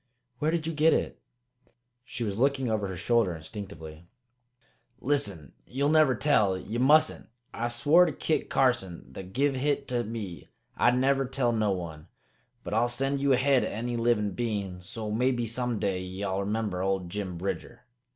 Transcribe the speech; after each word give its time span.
"Where 0.39 0.49
did 0.49 0.65
you 0.65 0.73
get 0.73 0.93
it?" 0.95 1.21
She 2.03 2.23
was 2.23 2.35
looking 2.39 2.71
over 2.71 2.87
her 2.87 2.97
shoulder 2.97 3.35
instinctively. 3.35 4.07
"Listen! 4.99 5.53
Ye'll 5.67 5.89
never 5.91 6.15
tell? 6.15 6.57
Ye 6.57 6.79
mustn't! 6.79 7.27
I 7.53 7.67
swore 7.67 8.07
to 8.07 8.11
Kit 8.11 8.49
Carson, 8.49 9.05
that 9.13 9.31
give 9.31 9.53
hit 9.53 9.87
to 9.89 10.03
me, 10.03 10.49
I'd 10.75 10.97
never 10.97 11.25
tell 11.25 11.51
no 11.51 11.69
one. 11.69 12.07
But 12.63 12.73
I'll 12.73 12.87
set 12.87 13.19
you 13.19 13.33
ahead 13.33 13.63
o' 13.63 13.67
any 13.67 13.95
livin' 13.95 14.31
bein', 14.31 14.81
so 14.81 15.11
maybe 15.11 15.45
some 15.45 15.77
day 15.77 16.01
ye'll 16.01 16.39
remember 16.39 16.81
old 16.81 17.11
Jim 17.11 17.37
Bridger. 17.37 17.85